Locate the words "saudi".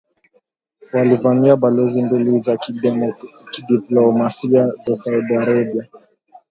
4.95-5.35